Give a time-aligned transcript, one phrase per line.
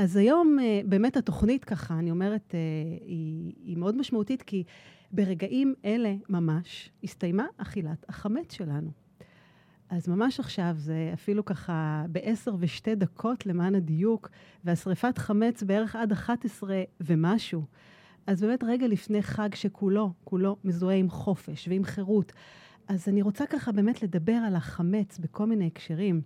[0.00, 2.58] אז היום אה, באמת התוכנית ככה, אני אומרת, אה,
[3.06, 4.64] היא, היא מאוד משמעותית, כי
[5.12, 8.90] ברגעים אלה ממש הסתיימה אכילת החמץ שלנו.
[9.88, 14.30] אז ממש עכשיו, זה אפילו ככה בעשר ושתי דקות למען הדיוק,
[14.64, 17.64] והשרפת חמץ בערך עד 11 ומשהו.
[18.26, 22.32] אז באמת רגע לפני חג שכולו, כולו מזוהה עם חופש ועם חירות.
[22.88, 26.22] אז אני רוצה ככה באמת לדבר על החמץ בכל מיני הקשרים.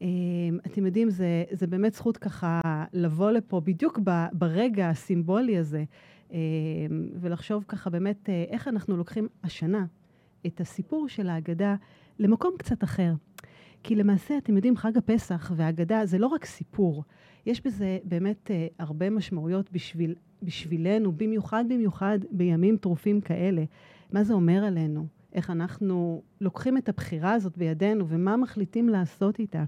[0.00, 2.60] אמ, אתם יודעים, זה, זה באמת זכות ככה
[2.92, 3.98] לבוא לפה בדיוק
[4.32, 5.84] ברגע הסימבולי הזה,
[6.32, 6.38] אמ,
[7.20, 9.86] ולחשוב ככה באמת אה, איך אנחנו לוקחים השנה
[10.46, 11.74] את הסיפור של ההגדה
[12.18, 13.12] למקום קצת אחר.
[13.82, 17.04] כי למעשה, אתם יודעים, חג הפסח וההגדה זה לא רק סיפור,
[17.46, 23.64] יש בזה באמת אה, הרבה משמעויות בשביל, בשבילנו, במיוחד במיוחד בימים טרופים כאלה.
[24.12, 25.06] מה זה אומר עלינו?
[25.34, 29.64] איך אנחנו לוקחים את הבחירה הזאת בידינו ומה מחליטים לעשות איתה.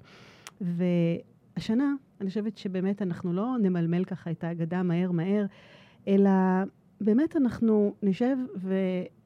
[0.61, 5.47] והשנה, אני חושבת שבאמת אנחנו לא נמלמל ככה את ההגדה מהר מהר,
[6.09, 6.30] אלא
[7.01, 8.37] באמת אנחנו נשב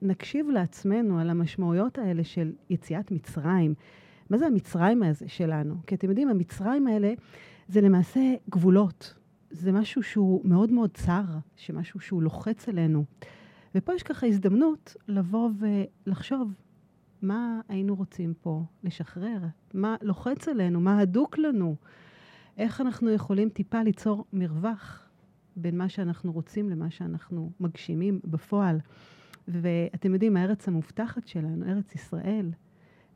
[0.03, 3.75] ונקשיב לעצמנו על המשמעויות האלה של יציאת מצרים.
[4.31, 5.75] מה זה המצרים הזה שלנו?
[5.87, 7.13] כי אתם יודעים, המצרים האלה
[7.69, 8.21] זה למעשה
[8.51, 9.15] גבולות.
[9.51, 11.25] זה משהו שהוא מאוד מאוד צר,
[11.57, 13.05] שמשהו שהוא לוחץ עלינו.
[13.75, 16.53] ופה יש ככה הזדמנות לבוא ולחשוב
[17.23, 19.39] מה היינו רוצים פה לשחרר,
[19.75, 21.77] מה לוחץ עלינו, מה הדוק לנו,
[22.59, 25.09] איך אנחנו יכולים טיפה ליצור מרווח
[25.57, 28.79] בין מה שאנחנו רוצים למה שאנחנו מגשימים בפועל.
[29.49, 32.51] ואתם יודעים, הארץ המובטחת שלנו, ארץ ישראל,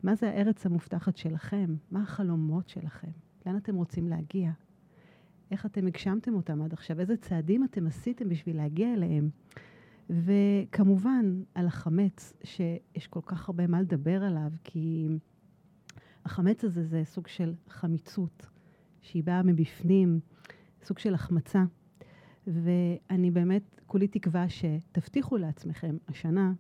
[0.03, 1.75] מה זה הארץ המובטחת שלכם?
[1.91, 3.11] מה החלומות שלכם?
[3.47, 4.51] לאן אתם רוצים להגיע?
[5.51, 7.01] איך אתם הגשמתם אותם עד עכשיו?
[7.01, 9.31] איזה צעדים אתם עשיתם בשביל להגיע אליהם?
[10.11, 15.09] וכמובן, על החמץ, שיש כל כך הרבה מה לדבר עליו, כי
[16.25, 18.47] החמץ הזה זה סוג של חמיצות,
[19.01, 20.21] שהיא באה מבפנים,
[20.83, 21.65] סוג של החמצה.
[22.47, 26.53] ואני באמת כולי תקווה שתבטיחו לעצמכם השנה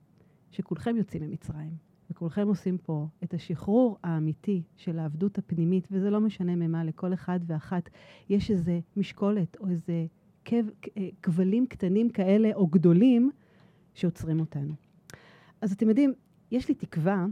[0.50, 1.76] שכולכם יוצאים ממצרים,
[2.10, 7.40] וכולכם עושים פה את השחרור האמיתי של העבדות הפנימית, וזה לא משנה ממה, לכל אחד
[7.46, 7.90] ואחת
[8.28, 10.06] יש איזה משקולת או איזה
[11.22, 13.30] כבלים קטנים כאלה או גדולים
[13.94, 14.74] שעוצרים אותנו.
[15.60, 16.12] אז אתם יודעים,
[16.50, 17.26] יש לי תקווה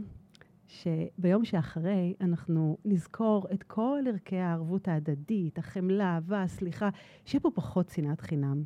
[0.67, 6.89] שביום שאחרי אנחנו נזכור את כל ערכי הערבות ההדדית, החמלה, אהבה, הסליחה,
[7.25, 8.63] שיהיה פה פחות שנאת חינם.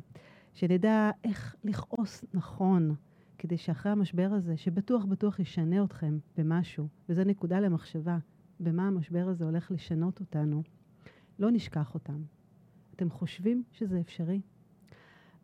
[0.54, 2.94] שנדע איך לכעוס נכון,
[3.38, 8.18] כדי שאחרי המשבר הזה, שבטוח בטוח ישנה אתכם במשהו, וזו נקודה למחשבה,
[8.60, 10.62] במה המשבר הזה הולך לשנות אותנו,
[11.38, 12.22] לא נשכח אותם.
[12.98, 14.40] אתם חושבים שזה אפשרי?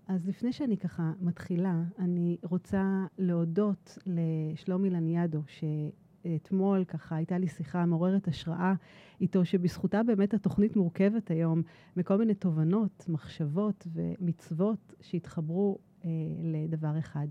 [0.09, 7.87] אז לפני שאני ככה מתחילה, אני רוצה להודות לשלומי לניאדו, שאתמול ככה הייתה לי שיחה
[7.87, 8.75] מעוררת השראה
[9.21, 11.63] איתו, שבזכותה באמת התוכנית מורכבת היום
[11.97, 16.11] מכל מיני תובנות, מחשבות ומצוות שהתחברו אה,
[16.43, 17.27] לדבר אחד.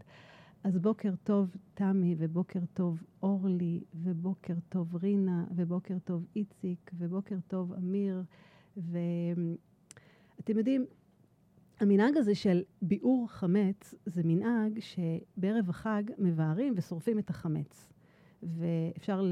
[0.63, 7.73] אז בוקר טוב תמי, ובוקר טוב אורלי, ובוקר טוב רינה, ובוקר טוב איציק, ובוקר טוב
[7.73, 8.23] אמיר,
[10.37, 10.85] ואתם יודעים,
[11.79, 17.89] המנהג הזה של ביעור חמץ זה מנהג שבערב החג מבערים ושורפים את החמץ.
[18.43, 19.29] ואפשר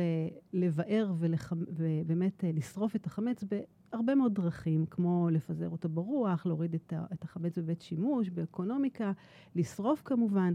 [0.53, 1.53] לבאר ולח...
[1.67, 6.75] ובאמת אה, לשרוף את החמץ בהרבה מאוד דרכים, כמו לפזר אותו ברוח, להוריד
[7.13, 9.11] את החמץ בבית שימוש, באקונומיקה,
[9.55, 10.53] לשרוף כמובן.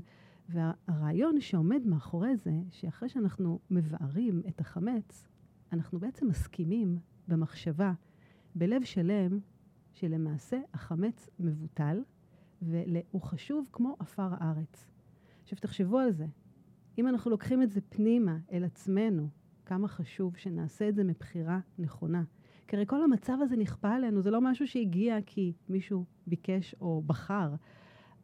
[0.48, 5.28] והרעיון שעומד מאחורי זה, שאחרי שאנחנו מבערים את החמץ,
[5.72, 7.92] אנחנו בעצם מסכימים במחשבה,
[8.54, 9.38] בלב שלם,
[9.96, 12.02] שלמעשה החמץ מבוטל,
[12.62, 14.86] והוא חשוב כמו עפר הארץ.
[15.42, 16.26] עכשיו תחשבו על זה.
[16.98, 19.28] אם אנחנו לוקחים את זה פנימה, אל עצמנו,
[19.66, 22.24] כמה חשוב שנעשה את זה מבחירה נכונה.
[22.68, 27.02] כי הרי כל המצב הזה נכפה עלינו, זה לא משהו שהגיע כי מישהו ביקש או
[27.06, 27.54] בחר.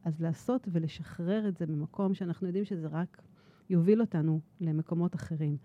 [0.04, 3.22] אז לעשות ולשחרר את זה במקום שאנחנו יודעים שזה רק
[3.70, 5.56] יוביל אותנו למקומות אחרים.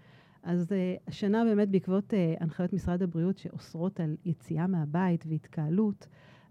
[0.48, 0.76] אז uh,
[1.08, 6.08] השנה באמת בעקבות uh, הנחיות משרד הבריאות שאוסרות על יציאה מהבית והתקהלות,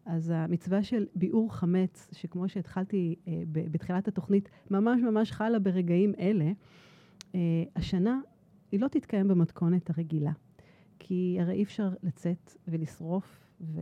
[0.07, 6.53] אז המצווה של ביעור חמץ, שכמו שהתחלתי uh, בתחילת התוכנית, ממש ממש חלה ברגעים אלה,
[7.21, 7.37] uh,
[7.77, 8.21] השנה
[8.73, 10.33] היא לא תתקיים במתכונת הרגילה.
[10.99, 13.81] כי הרי אי אפשר לצאת ולשרוף ו...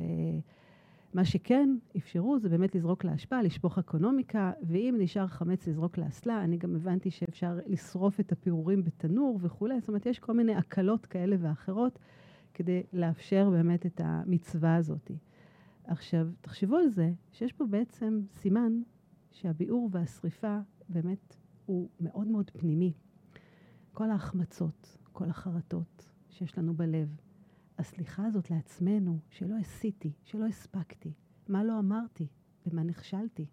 [1.14, 6.56] מה שכן אפשרו זה באמת לזרוק לאשפה, לשפוך אקונומיקה, ואם נשאר חמץ לזרוק לאסלה, אני
[6.56, 11.36] גם הבנתי שאפשר לשרוף את הפירורים בתנור וכולי, זאת אומרת, יש כל מיני הקלות כאלה
[11.40, 11.98] ואחרות
[12.54, 15.10] כדי לאפשר באמת את המצווה הזאת.
[15.84, 18.72] עכשיו, תחשבו על זה, שיש פה בעצם סימן
[19.30, 20.58] שהביעור והשריפה
[20.88, 22.92] באמת הוא מאוד מאוד פנימי.
[23.92, 27.20] כל ההחמצות, כל החרטות שיש לנו בלב,
[27.78, 31.12] הסליחה הזאת לעצמנו, שלא עשיתי, שלא הספקתי,
[31.48, 32.26] מה לא אמרתי?
[32.66, 33.46] במה נכשלתי?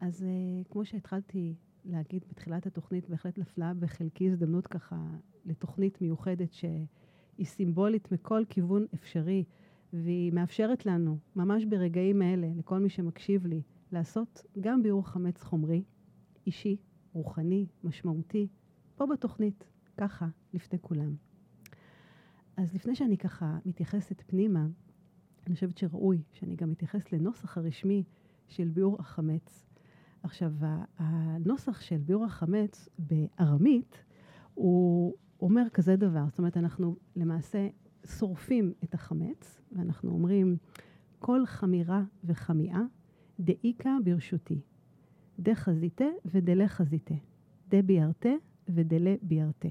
[0.00, 1.54] אז uh, כמו שהתחלתי
[1.84, 4.96] להגיד בתחילת התוכנית, בהחלט נפלה בחלקי הזדמנות ככה
[5.44, 9.44] לתוכנית מיוחדת שהיא סימבולית מכל כיוון אפשרי,
[9.92, 15.84] והיא מאפשרת לנו, ממש ברגעים האלה, לכל מי שמקשיב לי, לעשות גם ביאור חמץ חומרי,
[16.46, 16.76] אישי,
[17.12, 18.48] רוחני, משמעותי,
[18.96, 19.64] פה בתוכנית,
[19.96, 21.25] ככה, לפני כולם.
[22.56, 24.66] אז לפני שאני ככה מתייחסת פנימה,
[25.46, 28.04] אני חושבת שראוי שאני גם אתייחס לנוסח הרשמי
[28.48, 29.66] של ביאור החמץ.
[30.22, 30.52] עכשיו,
[30.98, 34.04] הנוסח של ביאור החמץ בארמית,
[34.54, 37.68] הוא אומר כזה דבר, זאת אומרת, אנחנו למעשה
[38.06, 40.56] שורפים את החמץ, ואנחנו אומרים,
[41.18, 42.82] כל חמירה וחמיאה
[43.40, 44.60] דאיקה ברשותי,
[45.38, 47.14] דחזיתה ודלה חזיתה,
[47.68, 48.32] דביארתה
[48.68, 49.68] ודלה ביארתה.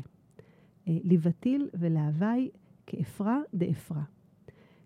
[0.88, 2.50] אה, לבטיל ולהווי
[2.88, 4.04] כאפרה דאפרה.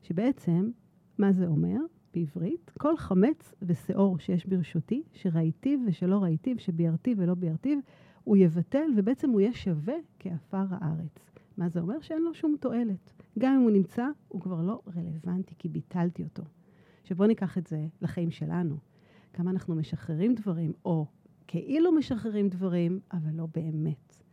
[0.01, 0.69] שבעצם,
[1.17, 1.77] מה זה אומר
[2.13, 2.71] בעברית?
[2.79, 7.77] כל חמץ ושאור שיש ברשותי, שראיתיו ושלא ראיתיו, שביארתיו ולא ביארתיו,
[8.23, 11.31] הוא יבטל ובעצם הוא יהיה שווה כעפר הארץ.
[11.57, 12.01] מה זה אומר?
[12.01, 13.13] שאין לו שום תועלת.
[13.39, 16.43] גם אם הוא נמצא, הוא כבר לא רלוונטי, כי ביטלתי אותו.
[17.01, 18.77] עכשיו בואו ניקח את זה לחיים שלנו.
[19.33, 21.05] כמה אנחנו משחררים דברים, או
[21.47, 24.23] כאילו משחררים דברים, אבל לא באמת.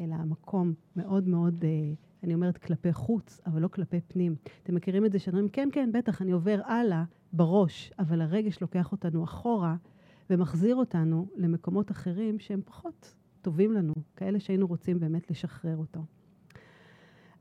[0.00, 4.36] אלא המקום מאוד מאוד, אה, אני אומרת, כלפי חוץ, אבל לא כלפי פנים.
[4.62, 8.92] אתם מכירים את זה שאומרים, כן, כן, בטח, אני עובר הלאה בראש, אבל הרגש לוקח
[8.92, 9.76] אותנו אחורה
[10.30, 16.04] ומחזיר אותנו למקומות אחרים שהם פחות טובים לנו, כאלה שהיינו רוצים באמת לשחרר אותו.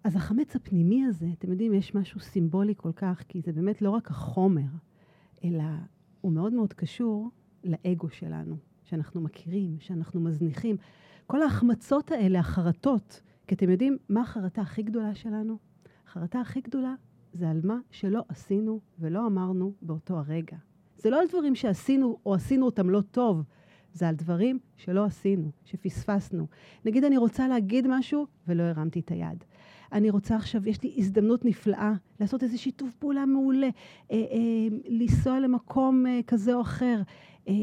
[0.04, 3.90] אז החמץ הפנימי הזה, אתם יודעים, יש משהו סימבולי כל כך, כי זה באמת לא
[3.90, 4.70] רק החומר,
[5.44, 5.64] אלא
[6.22, 7.32] הוא מאוד מאוד קשור
[7.64, 10.78] לאגו שלנו, שאנחנו מכירים, שאנחנו מזניחים.
[11.28, 15.58] כל ההחמצות האלה, החרטות, כי אתם יודעים מה החרטה הכי גדולה שלנו?
[16.08, 16.96] החרטה הכי גדולה
[17.34, 20.58] זה על מה שלא עשינו ולא אמרנו באותו הרגע.
[20.98, 23.44] זה לא על דברים שעשינו או עשינו אותם לא טוב,
[23.94, 26.48] זה על דברים שלא עשינו, שפספסנו.
[26.86, 29.44] נגיד אני רוצה להגיד משהו ולא הרמתי את היד.
[29.92, 33.70] אני רוצה עכשיו, יש לי הזדמנות נפלאה לעשות איזה שיתוף פעולה מעולה,
[34.12, 37.02] אה, אה, לנסוע למקום אה, כזה או אחר.
[37.48, 37.54] אה,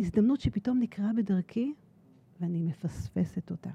[0.00, 1.72] הזדמנות שפתאום נקראה בדרכי
[2.40, 3.70] ואני מפספסת אותה.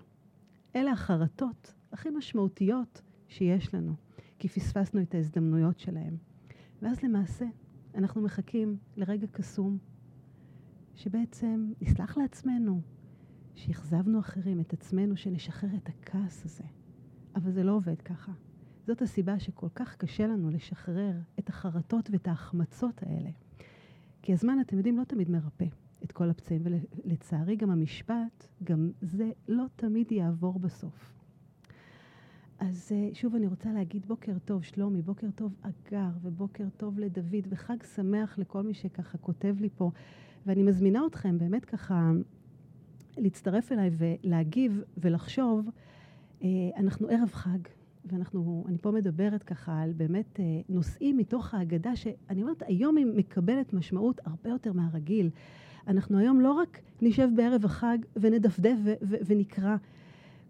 [0.76, 3.96] אלה החרטות הכי משמעותיות שיש לנו,
[4.40, 6.18] כי פספסנו את ההזדמנויות שלהם.
[6.82, 7.46] ואז למעשה
[7.96, 9.78] אנחנו מחכים לרגע קסום,
[10.96, 12.82] שבעצם נסלח לעצמנו,
[13.56, 16.64] שאכזבנו אחרים, את עצמנו, שנשחרר את הכעס הזה.
[17.36, 18.32] אבל זה לא עובד ככה.
[18.88, 23.30] זאת הסיבה שכל כך קשה לנו לשחרר את החרטות ואת ההחמצות האלה.
[24.22, 25.66] כי הזמן, אתם יודעים, לא תמיד מרפא
[26.04, 31.14] את כל הפצעים, ולצערי גם המשפט, גם זה לא תמיד יעבור בסוף.
[32.60, 37.48] אז אה, שוב אני רוצה להגיד בוקר טוב שלומי, בוקר טוב אגר, ובוקר טוב לדוד,
[37.50, 39.92] וחג שמח לכל מי שככה כותב לי פה.
[40.46, 42.12] ואני מזמינה אתכם באמת ככה
[43.18, 45.70] להצטרף אליי ולהגיב ולחשוב
[46.44, 46.48] אה,
[46.78, 47.60] אנחנו ערב חג,
[48.06, 53.06] ואנחנו, אני פה מדברת ככה על באמת אה, נושאים מתוך ההגדה, שאני אומרת, היום היא
[53.06, 55.30] מקבלת משמעות הרבה יותר מהרגיל.
[55.88, 59.76] אנחנו היום לא רק נשב בערב החג ונדפדף ונקרא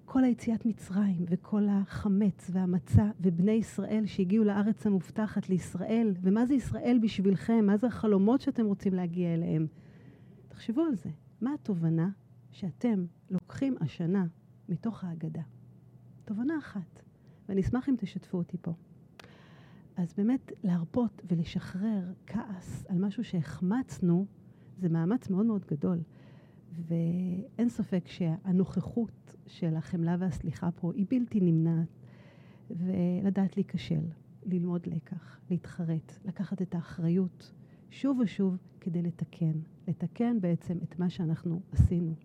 [0.05, 6.99] כל היציאת מצרים וכל החמץ והמצה ובני ישראל שהגיעו לארץ המובטחת, לישראל, ומה זה ישראל
[7.01, 7.65] בשבילכם?
[7.65, 9.67] מה זה החלומות שאתם רוצים להגיע אליהם?
[10.47, 11.09] תחשבו על זה.
[11.41, 12.09] מה התובנה
[12.51, 14.25] שאתם לוקחים השנה
[14.69, 15.41] מתוך ההגדה?
[16.25, 17.01] תובנה אחת,
[17.49, 18.71] ואני אשמח אם תשתפו אותי פה.
[19.97, 24.25] אז באמת להרפות ולשחרר כעס על משהו שהחמצנו,
[24.77, 25.99] זה מאמץ מאוד מאוד גדול.
[26.87, 31.87] ואין ספק שהנוכחות של החמלה והסליחה פה היא בלתי נמנעת.
[32.71, 34.03] ולדעת להיכשל,
[34.45, 37.51] ללמוד לקח, להתחרט, לקחת את האחריות
[37.89, 39.51] שוב ושוב כדי לתקן.
[39.87, 42.15] לתקן בעצם את מה שאנחנו עשינו.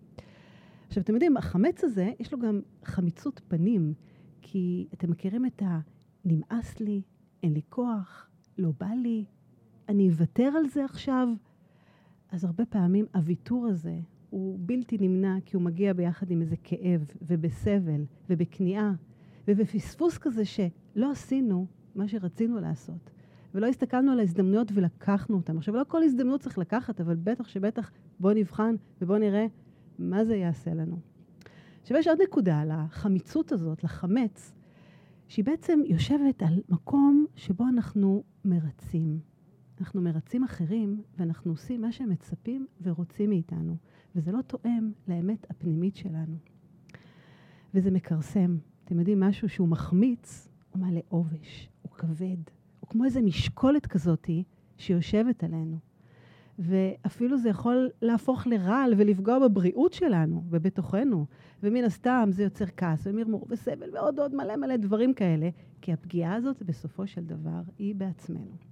[0.87, 3.93] עכשיו, אתם יודעים, החמץ הזה, יש לו גם חמיצות פנים,
[4.41, 5.79] כי אתם מכירים את ה...
[6.25, 7.01] נמאס לי,
[7.43, 9.25] אין לי כוח, לא בא לי,
[9.89, 11.27] אני אוותר על זה עכשיו.
[12.31, 17.11] אז הרבה פעמים הוויתור הזה הוא בלתי נמנע, כי הוא מגיע ביחד עם איזה כאב,
[17.21, 18.93] ובסבל, ובכניעה,
[19.47, 23.11] ובפספוס כזה שלא עשינו מה שרצינו לעשות.
[23.53, 25.57] ולא הסתכלנו על ההזדמנויות ולקחנו אותן.
[25.57, 29.45] עכשיו, לא כל הזדמנות צריך לקחת, אבל בטח שבטח בואו נבחן ובואו נראה
[29.99, 30.99] מה זה יעשה לנו.
[31.81, 34.53] עכשיו יש עוד נקודה על החמיצות הזאת, לחמץ,
[35.27, 39.19] שהיא בעצם יושבת על מקום שבו אנחנו מרצים.
[39.79, 43.75] אנחנו מרצים אחרים ואנחנו עושים מה שהם מצפים ורוצים מאיתנו,
[44.15, 46.37] וזה לא תואם לאמת הפנימית שלנו.
[47.73, 48.57] וזה מכרסם.
[48.85, 52.37] אתם יודעים, משהו שהוא מחמיץ, הוא מעלה עובש, הוא כבד,
[52.79, 54.43] הוא כמו איזה משקולת כזאתי
[54.77, 55.79] שיושבת עלינו.
[56.59, 61.25] ואפילו זה יכול להפוך לרעל ולפגוע בבריאות שלנו ובתוכנו.
[61.63, 65.49] ומן הסתם זה יוצר כעס ומרמור וסבל ועוד עוד מלא מלא דברים כאלה,
[65.81, 68.69] כי הפגיעה הזאת בסופו של דבר היא בעצמנו.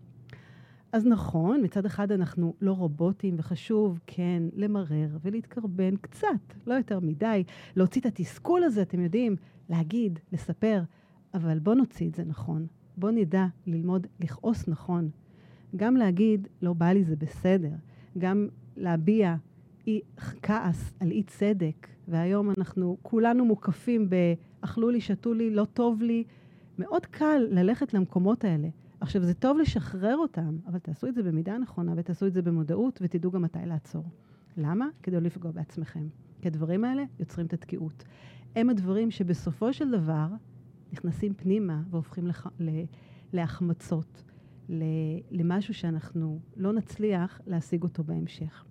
[0.91, 6.27] אז נכון, מצד אחד אנחנו לא רובוטים, וחשוב כן למרר ולהתקרבן קצת,
[6.67, 7.43] לא יותר מדי,
[7.75, 9.35] להוציא את התסכול הזה, אתם יודעים,
[9.69, 10.81] להגיד, לספר,
[11.33, 12.67] אבל בואו נוציא את זה נכון.
[12.97, 15.09] בואו נדע ללמוד לכעוס נכון.
[15.75, 17.71] גם להגיד, לא בא לי זה בסדר.
[18.17, 19.35] גם להביע
[19.87, 20.01] אי,
[20.41, 21.87] כעס על אי צדק.
[22.07, 26.23] והיום אנחנו כולנו מוקפים ב"אכלו לי, שתו לי, לא טוב לי".
[26.79, 28.67] מאוד קל ללכת למקומות האלה.
[28.99, 32.99] עכשיו, זה טוב לשחרר אותם, אבל תעשו את זה במידה נכונה ותעשו את זה במודעות
[33.01, 34.03] ותדעו גם מתי לעצור.
[34.57, 34.87] למה?
[35.03, 36.07] כדי לא לפגוע בעצמכם.
[36.41, 38.03] כי הדברים האלה יוצרים את התקיעות.
[38.55, 40.27] הם הדברים שבסופו של דבר
[40.93, 42.47] נכנסים פנימה והופכים לח...
[43.33, 44.23] להחמצות,
[45.31, 48.65] למשהו שאנחנו לא נצליח להשיג אותו בהמשך.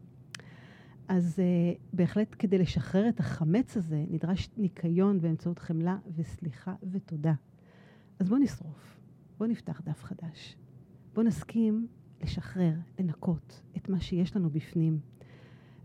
[1.09, 7.33] אז uh, בהחלט כדי לשחרר את החמץ הזה נדרש ניקיון באמצעות חמלה וסליחה ותודה.
[8.19, 8.96] אז בואו נשרוף,
[9.39, 10.57] בואו נפתח דף חדש.
[11.15, 11.87] בואו נסכים
[12.23, 15.01] לשחרר, לנקות את מה שיש לנו בפנים.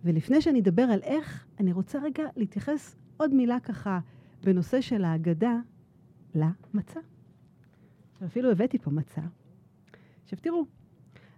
[0.04, 4.00] ולפני שאני אדבר על איך, אני רוצה רגע להתייחס עוד מילה ככה
[4.44, 5.56] בנושא של ההגדה
[6.36, 7.00] למצה.
[8.26, 9.22] אפילו הבאתי פה מצה.
[10.24, 10.66] עכשיו תראו,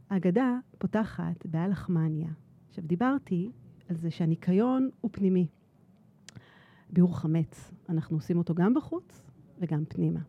[0.10, 2.30] ההגדה פותחת בעל לחמניה.
[2.70, 3.52] עכשיו דיברתי
[3.90, 5.48] על זה שהניקיון הוא פנימי.
[6.90, 9.24] ביאור חמץ, אנחנו עושים אותו גם בחוץ
[9.60, 10.20] וגם פנימה.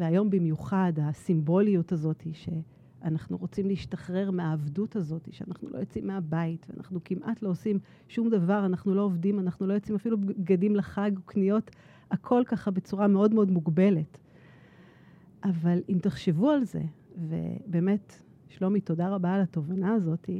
[0.00, 7.42] והיום במיוחד הסימבוליות הזאת שאנחנו רוצים להשתחרר מהעבדות הזאת, שאנחנו לא יוצאים מהבית ואנחנו כמעט
[7.42, 7.78] לא עושים
[8.08, 11.70] שום דבר, אנחנו לא עובדים, אנחנו לא יוצאים אפילו בגדים לחג וקניות,
[12.10, 14.18] הכל ככה בצורה מאוד מאוד מוגבלת.
[15.44, 16.82] אבל אם תחשבו על זה,
[17.16, 20.30] ובאמת, שלומי, תודה רבה על התובנה הזאת,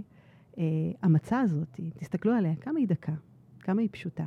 [0.58, 0.64] אה,
[1.02, 3.14] המצה הזאת, תסתכלו עליה, כמה היא דקה,
[3.58, 4.24] כמה היא פשוטה.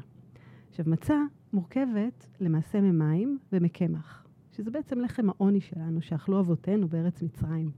[0.69, 1.15] עכשיו, מצה
[1.53, 4.22] מורכבת למעשה ממים ומקמח,
[4.53, 7.71] שזה בעצם לחם העוני שלנו, שאכלו אבותינו בארץ מצרים.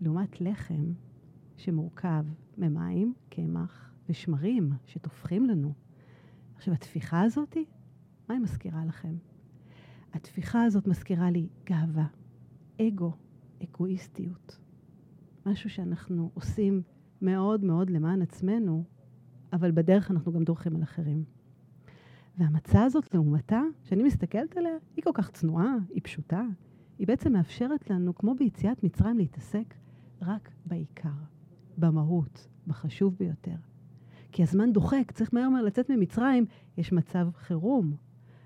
[0.00, 0.92] לעומת לחם
[1.56, 2.24] שמורכב
[2.58, 5.72] ממים, קמח ושמרים שטופחים לנו.
[6.56, 7.56] עכשיו, התפיחה הזאת,
[8.28, 9.14] מה היא מזכירה לכם?
[10.12, 12.06] התפיחה הזאת מזכירה לי גאווה,
[12.80, 13.12] אגו,
[13.64, 14.58] אגואיסטיות.
[15.46, 16.82] משהו שאנחנו עושים
[17.22, 18.84] מאוד מאוד למען עצמנו,
[19.52, 21.24] אבל בדרך אנחנו גם דורכים על אחרים.
[22.38, 26.42] והמצה הזאת, לעומתה, שאני מסתכלת עליה, היא כל כך צנועה, היא פשוטה.
[26.98, 29.74] היא בעצם מאפשרת לנו, כמו ביציאת מצרים, להתעסק
[30.22, 31.08] רק בעיקר,
[31.78, 33.56] במהות, בחשוב ביותר.
[34.32, 36.46] כי הזמן דוחק, צריך מהר מהר לצאת ממצרים,
[36.76, 37.96] יש מצב חירום.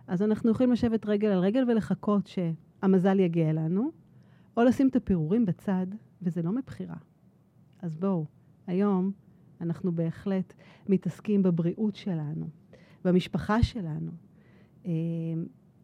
[0.07, 3.91] אז אנחנו יכולים לשבת רגל על רגל ולחכות שהמזל יגיע אלינו,
[4.57, 5.87] או לשים את הפירורים בצד,
[6.23, 6.97] וזה לא מבחירה.
[7.83, 8.27] אז בואו,
[8.67, 9.13] היום
[9.61, 10.53] אנחנו בהחלט
[10.89, 12.47] מתעסקים בבריאות שלנו,
[13.07, 14.11] במשפחה שלנו.
[14.85, 14.91] אמ,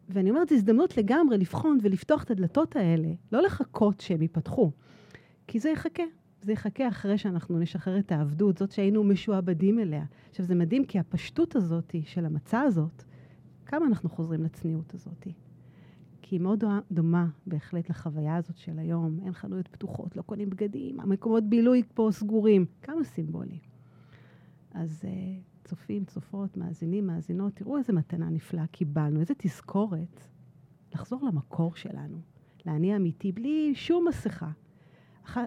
[0.09, 4.71] ואני אומרת, זו הזדמנות לגמרי לבחון ולפתוח את הדלתות האלה, לא לחכות שהם ייפתחו,
[5.47, 6.03] כי זה יחכה.
[6.41, 10.05] זה יחכה אחרי שאנחנו נשחרר את העבדות, זאת שהיינו משועבדים אליה.
[10.29, 13.03] עכשיו, זה מדהים, כי הפשטות הזאת של המצע הזאת,
[13.65, 15.27] כמה אנחנו חוזרים לצניעות הזאת.
[16.21, 19.19] כי היא מאוד דומה בהחלט לחוויה הזאת של היום.
[19.25, 22.65] אין חנויות פתוחות, לא קונים בגדים, המקומות בילוי פה סגורים.
[22.81, 23.59] כמה סימבולי.
[24.73, 25.07] אז uh,
[25.63, 30.27] צופים, צופות, מאזינים, מאזינות, תראו איזה מתנה נפלאה קיבלנו, איזה תזכורת
[30.93, 32.17] לחזור למקור שלנו,
[32.65, 34.51] לאני אמיתי, בלי שום מסכה.
[35.25, 35.37] אח...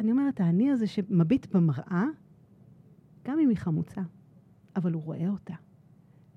[0.00, 2.04] אני אומרת, האני הזה שמביט במראה,
[3.24, 4.02] גם אם היא חמוצה,
[4.76, 5.54] אבל הוא רואה אותה.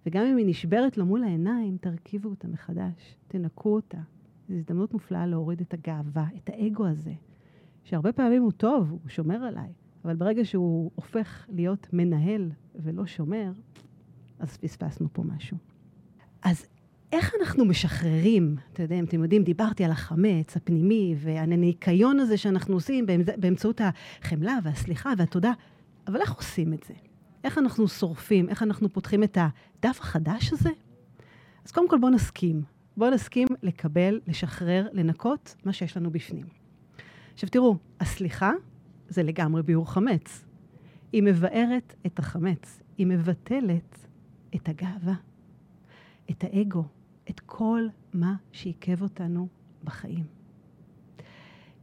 [0.05, 4.01] וגם אם היא נשברת לו מול העיניים, תרכיבו אותה מחדש, תנקו אותה.
[4.47, 7.13] זו הזדמנות מופלאה להוריד את הגאווה, את האגו הזה,
[7.83, 9.73] שהרבה פעמים הוא טוב, הוא שומר עליי,
[10.05, 13.51] אבל ברגע שהוא הופך להיות מנהל ולא שומר,
[14.39, 15.57] אז פספסנו פה משהו.
[16.43, 16.65] אז
[17.11, 23.05] איך אנחנו משחררים, אתה יודע, אתם יודעים, דיברתי על החמץ הפנימי והניקיון הזה שאנחנו עושים
[23.37, 25.51] באמצעות החמלה והסליחה והתודה,
[26.07, 26.93] אבל איך עושים את זה?
[27.43, 30.69] איך אנחנו שורפים, איך אנחנו פותחים את הדף החדש הזה?
[31.65, 32.61] אז קודם כל בואו נסכים.
[32.97, 36.45] בואו נסכים לקבל, לשחרר, לנקות מה שיש לנו בפנים.
[37.33, 38.51] עכשיו תראו, הסליחה
[39.11, 40.45] זה לגמרי ביאור חמץ.
[41.11, 44.07] היא מבארת את החמץ, היא מבטלת
[44.55, 45.13] את הגאווה,
[46.31, 46.83] את האגו,
[47.29, 49.47] את כל מה שעיכב אותנו
[49.83, 50.25] בחיים.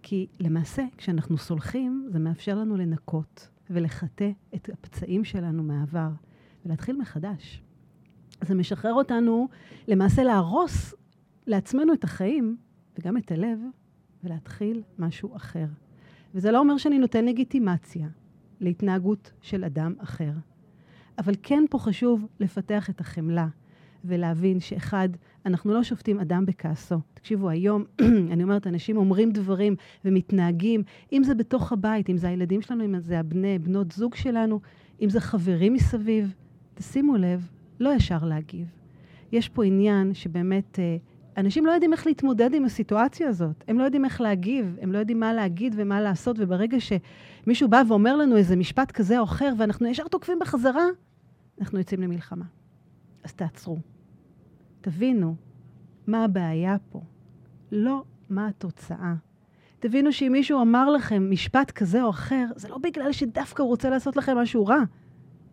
[0.02, 6.10] כי למעשה, כשאנחנו סולחים, זה מאפשר לנו לנקות, ולחטא את הפצעים שלנו מהעבר,
[6.66, 7.62] ולהתחיל מחדש.
[8.44, 9.48] זה משחרר אותנו
[9.88, 10.94] למעשה להרוס
[11.46, 12.56] לעצמנו את החיים,
[12.98, 13.58] וגם את הלב,
[14.24, 15.66] ולהתחיל משהו אחר.
[16.34, 18.08] וזה לא אומר שאני נותן לגיטימציה
[18.60, 20.32] להתנהגות של אדם אחר.
[21.18, 23.46] אבל כן פה חשוב לפתח את החמלה
[24.04, 25.08] ולהבין שאחד,
[25.46, 26.96] אנחנו לא שופטים אדם בכעסו.
[27.14, 27.84] תקשיבו, היום,
[28.32, 30.82] אני אומרת, אנשים אומרים דברים ומתנהגים,
[31.12, 34.60] אם זה בתוך הבית, אם זה הילדים שלנו, אם זה הבני, בנות זוג שלנו,
[35.02, 36.34] אם זה חברים מסביב,
[36.74, 37.48] תשימו לב,
[37.80, 38.66] לא ישר להגיב.
[39.32, 40.96] יש פה עניין שבאמת אה,
[41.38, 43.64] אנשים לא יודעים איך להתמודד עם הסיטואציה הזאת.
[43.68, 47.82] הם לא יודעים איך להגיב, הם לא יודעים מה להגיד ומה לעשות, וברגע שמישהו בא
[47.88, 50.84] ואומר לנו איזה משפט כזה או אחר, ואנחנו ישר תוקפים בחזרה,
[51.60, 52.44] אנחנו יוצאים למלחמה.
[53.24, 53.78] אז תעצרו.
[54.80, 55.34] תבינו
[56.06, 57.00] מה הבעיה פה,
[57.72, 59.14] לא מה התוצאה.
[59.80, 63.90] תבינו שאם מישהו אמר לכם משפט כזה או אחר, זה לא בגלל שדווקא הוא רוצה
[63.90, 64.82] לעשות לכם משהו רע,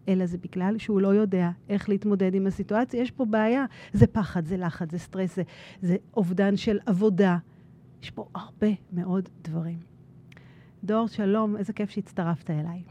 [0.07, 3.01] אלא זה בגלל שהוא לא יודע איך להתמודד עם הסיטואציה.
[3.01, 3.65] יש פה בעיה.
[3.93, 5.43] זה פחד, זה לחץ, זה סטרס, זה,
[5.81, 7.37] זה אובדן של עבודה.
[8.01, 9.79] יש פה הרבה מאוד דברים.
[10.83, 12.83] דור, שלום, איזה כיף שהצטרפת אליי.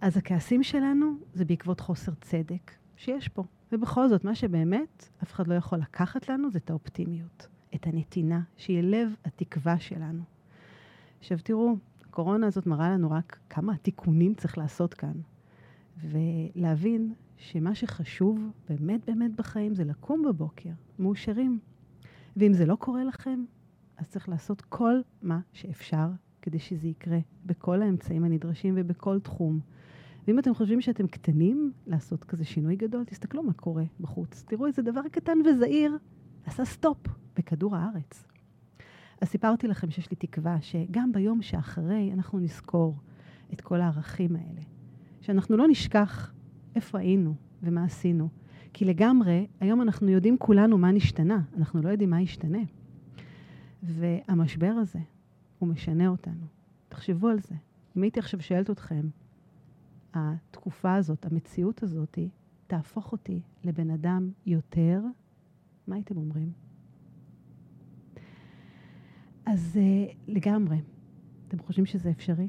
[0.00, 3.44] אז הכעסים שלנו זה בעקבות חוסר צדק שיש פה.
[3.72, 8.40] ובכל זאת, מה שבאמת אף אחד לא יכול לקחת לנו זה את האופטימיות, את הנתינה,
[8.56, 10.22] שהיא לב התקווה שלנו.
[11.20, 15.12] עכשיו תראו, הקורונה הזאת מראה לנו רק כמה תיקונים צריך לעשות כאן.
[16.02, 21.58] ולהבין שמה שחשוב באמת באמת בחיים זה לקום בבוקר, מאושרים.
[22.36, 23.44] ואם זה לא קורה לכם,
[23.96, 26.08] אז צריך לעשות כל מה שאפשר
[26.42, 29.60] כדי שזה יקרה, בכל האמצעים הנדרשים ובכל תחום.
[30.26, 34.44] ואם אתם חושבים שאתם קטנים לעשות כזה שינוי גדול, תסתכלו מה קורה בחוץ.
[34.48, 35.98] תראו איזה דבר קטן וזעיר
[36.44, 36.98] עשה סטופ
[37.36, 38.26] בכדור הארץ.
[39.20, 42.96] אז סיפרתי לכם שיש לי תקווה שגם ביום שאחרי אנחנו נזכור
[43.52, 44.73] את כל הערכים האלה.
[45.24, 46.32] שאנחנו לא נשכח
[46.74, 48.28] איפה היינו ומה עשינו.
[48.72, 52.58] כי לגמרי, היום אנחנו יודעים כולנו מה נשתנה, אנחנו לא יודעים מה ישתנה.
[53.82, 54.98] והמשבר הזה,
[55.58, 56.46] הוא משנה אותנו.
[56.88, 57.54] תחשבו על זה.
[57.96, 59.08] אם הייתי עכשיו שואלת אתכם,
[60.14, 62.18] התקופה הזאת, המציאות הזאת,
[62.66, 65.00] תהפוך אותי לבן אדם יותר,
[65.86, 66.52] מה הייתם אומרים?
[69.46, 70.80] אז uh, לגמרי.
[71.48, 72.48] אתם חושבים שזה אפשרי?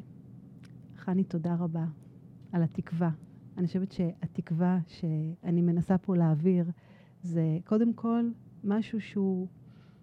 [0.95, 1.85] חני, תודה רבה
[2.55, 3.09] על התקווה.
[3.57, 6.65] אני חושבת שהתקווה שאני מנסה פה להעביר
[7.21, 8.29] זה קודם כל
[8.63, 9.47] משהו שהוא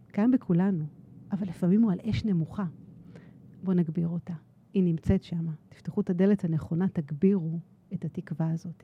[0.06, 0.84] קיים בכולנו,
[1.32, 2.64] אבל לפעמים הוא על אש נמוכה.
[3.62, 4.32] בואו נגביר אותה.
[4.74, 5.46] היא נמצאת שם.
[5.68, 7.58] תפתחו את הדלת הנכונה, תגבירו
[7.94, 8.82] את התקווה הזאת.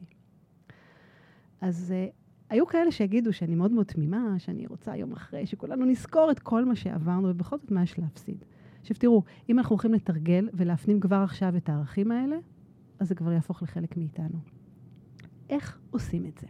[1.60, 2.14] אז uh,
[2.50, 6.64] היו כאלה שיגידו שאני מאוד מאוד תמימה, שאני רוצה יום אחרי, שכולנו נזכור את כל
[6.64, 8.44] מה שעברנו, ובכל זאת מה יש להפסיד.
[8.80, 12.36] עכשיו תראו, אם אנחנו הולכים לתרגל ולהפנים כבר עכשיו את הערכים האלה,
[13.00, 14.38] אז זה כבר יהפוך לחלק מאיתנו.
[15.50, 16.46] איך עושים את זה?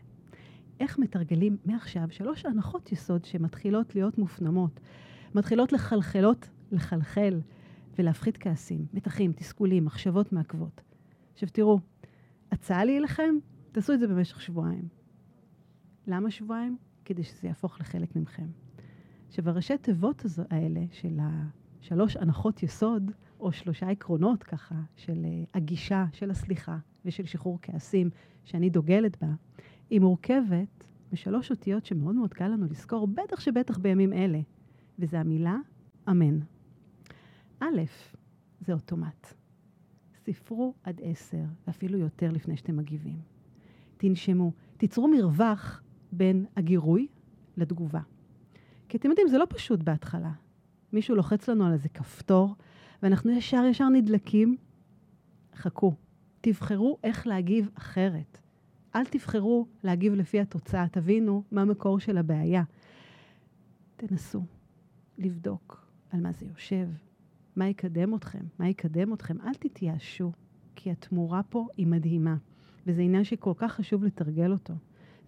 [0.80, 4.80] איך מתרגלים מעכשיו שלוש הנחות יסוד שמתחילות להיות מופנמות,
[5.34, 7.40] מתחילות לחלחלות, לחלחל
[7.98, 10.80] ולהפחית כעסים, מתחים, תסכולים, מחשבות מעכבות.
[11.32, 11.78] עכשיו תראו,
[12.52, 13.34] הצעה לי אליכם,
[13.72, 14.88] תעשו את זה במשך שבועיים.
[16.06, 16.76] למה שבועיים?
[17.04, 18.46] כדי שזה יהפוך לחלק מכם.
[19.28, 26.06] עכשיו, הראשי תיבות האלה של השלוש הנחות יסוד, או שלושה עקרונות ככה, של uh, הגישה,
[26.12, 28.10] של הסליחה ושל שחרור כעסים,
[28.44, 29.28] שאני דוגלת בה,
[29.90, 34.40] היא מורכבת משלוש אותיות שמאוד מאוד קל לנו לזכור, בטח שבטח בימים אלה,
[34.98, 35.56] וזה המילה
[36.08, 36.38] אמן.
[37.60, 37.80] א',
[38.60, 39.34] זה אוטומט.
[40.14, 43.18] ספרו עד עשר, ואפילו יותר לפני שאתם מגיבים.
[43.96, 47.06] תנשמו, תיצרו מרווח בין הגירוי
[47.56, 48.00] לתגובה.
[48.88, 50.32] כי אתם יודעים, זה לא פשוט בהתחלה.
[50.92, 52.54] מישהו לוחץ לנו על איזה כפתור,
[53.02, 54.56] ואנחנו ישר ישר נדלקים,
[55.54, 55.94] חכו.
[56.40, 58.38] תבחרו איך להגיב אחרת.
[58.94, 62.62] אל תבחרו להגיב לפי התוצאה, תבינו מה המקור של הבעיה.
[63.96, 64.42] תנסו
[65.18, 66.88] לבדוק על מה זה יושב,
[67.56, 69.40] מה יקדם אתכם, מה יקדם אתכם.
[69.40, 70.32] אל תתייאשו,
[70.76, 72.36] כי התמורה פה היא מדהימה,
[72.86, 74.74] וזה עניין שכל כך חשוב לתרגל אותו.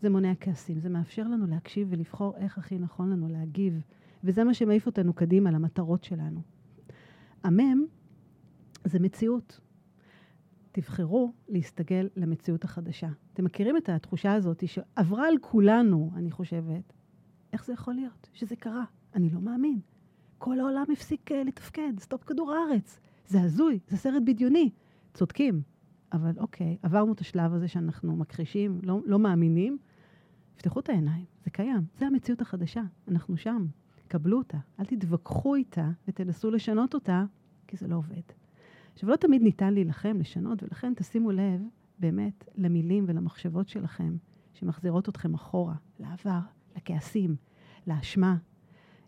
[0.02, 3.80] זה מונע כעסים, זה מאפשר לנו להקשיב ולבחור איך הכי נכון לנו להגיב,
[4.24, 6.40] וזה מה שמעיף אותנו קדימה למטרות שלנו.
[7.42, 7.84] המם
[8.84, 9.60] זה מציאות.
[10.72, 13.08] תבחרו להסתגל למציאות החדשה.
[13.32, 16.92] אתם מכירים את התחושה הזאת שעברה על כולנו, אני חושבת.
[17.52, 18.84] איך זה יכול להיות שזה קרה?
[19.14, 19.80] אני לא מאמין.
[20.38, 23.00] כל העולם הפסיק uh, לתפקד, סטופ כדור הארץ.
[23.26, 24.70] זה הזוי, זה סרט בדיוני.
[25.14, 25.62] צודקים,
[26.12, 29.78] אבל אוקיי, עברנו את השלב הזה שאנחנו מכחישים, לא, לא מאמינים.
[30.56, 33.66] פתחו את העיניים, זה קיים, זה המציאות החדשה, אנחנו שם.
[34.10, 37.24] קבלו אותה, אל תתווכחו איתה ותנסו לשנות אותה,
[37.66, 38.22] כי זה לא עובד.
[38.92, 41.60] עכשיו, לא תמיד ניתן להילחם, לשנות, ולכן תשימו לב
[41.98, 44.16] באמת למילים ולמחשבות שלכם,
[44.54, 46.38] שמחזירות אתכם אחורה, לעבר,
[46.76, 47.36] לכעסים,
[47.86, 48.36] לאשמה.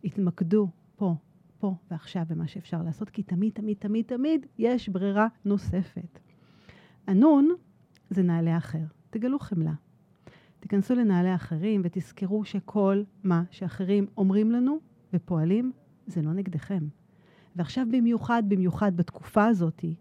[0.05, 1.15] התמקדו פה,
[1.59, 6.19] פה ועכשיו במה שאפשר לעשות, כי תמיד, תמיד, תמיד, תמיד יש ברירה נוספת.
[7.07, 7.49] הנון
[8.11, 8.85] זה נעלי אחר.
[9.11, 9.75] תגלו חמלה.
[10.61, 15.73] תיכנסו לנעלי אחרים ותזכרו שכל מה שאחרים אומרים לנו ופועלים,
[16.07, 16.85] זה לא נגדכם.
[17.57, 19.95] ועכשיו במיוחד, במיוחד בתקופה הזאתי,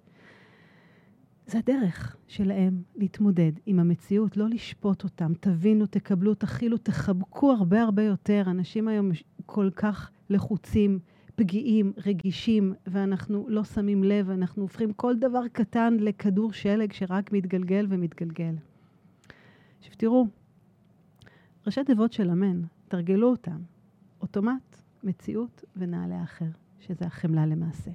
[1.47, 5.34] זה הדרך שלהם להתמודד עם המציאות, לא לשפוט אותם.
[5.39, 8.43] תבינו, תקבלו, תכילו, תחבקו הרבה הרבה יותר.
[8.47, 9.12] אנשים היום
[9.45, 11.00] כל כך לחוצים,
[11.36, 17.86] פגיעים, רגישים, ואנחנו לא שמים לב, אנחנו הופכים כל דבר קטן לכדור שלג שרק מתגלגל
[17.89, 18.56] ומתגלגל.
[19.80, 20.28] עכשיו תראו,
[21.65, 23.62] ראשי תיבות של אמן, תרגלו אותם.
[24.21, 27.91] אוטומט, מציאות ונעלה אחר, שזה החמלה למעשה.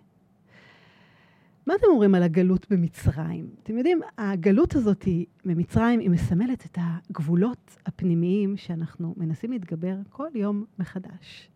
[1.66, 3.51] מה אתם אומרים על הגלות במצרים?
[3.62, 10.29] אתם יודעים, הגלות הזאת היא, במצרים היא מסמלת את הגבולות הפנימיים שאנחנו מנסים להתגבר כל
[10.35, 11.51] יום מחדש.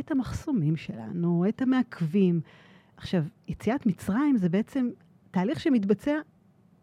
[0.00, 2.40] את המחסומים שלנו, את המעכבים.
[2.96, 4.90] עכשיו, יציאת מצרים זה בעצם
[5.30, 6.18] תהליך שמתבצע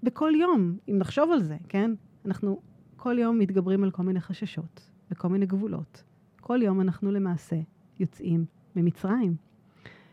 [0.04, 1.92] בכל יום, אם נחשוב על זה, כן?
[2.26, 2.62] אנחנו
[2.96, 6.04] כל יום מתגברים על כל מיני חששות וכל מיני גבולות.
[6.42, 7.56] כל יום אנחנו למעשה
[8.00, 9.36] יוצאים ממצרים.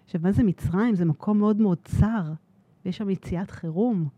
[0.04, 0.94] עכשיו, מה זה מצרים?
[0.94, 2.32] זה מקום מאוד מאוד צר.
[2.84, 4.08] ויש שם יציאת חירום,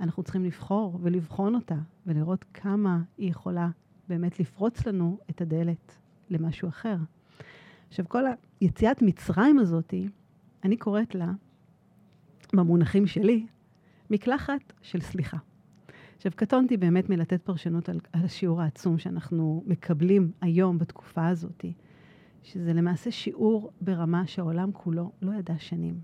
[0.00, 3.68] אנחנו צריכים לבחור ולבחון אותה ולראות כמה היא יכולה
[4.08, 5.96] באמת לפרוץ לנו את הדלת
[6.30, 6.96] למשהו אחר.
[7.88, 8.24] עכשיו, כל
[8.60, 10.08] היציאת מצרים הזאתי,
[10.64, 11.32] אני קוראת לה,
[12.54, 13.46] במונחים שלי,
[14.10, 15.36] מקלחת של סליחה.
[16.16, 21.64] עכשיו, קטונתי באמת מלתת פרשנות על, על השיעור העצום שאנחנו מקבלים היום בתקופה הזאת,
[22.42, 26.00] שזה למעשה שיעור ברמה שהעולם כולו לא ידע שנים.